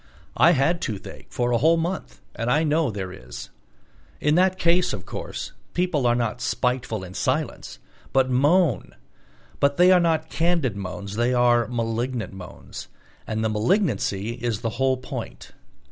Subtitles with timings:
[0.35, 3.49] I had toothache for a whole month and I know there is.
[4.19, 7.77] In that case, of course, people are not spiteful in silence,
[8.11, 8.95] but moan;
[9.59, 12.87] but they are not candid moans, they are malignant moans,
[13.27, 15.51] and the malignancy is the whole point.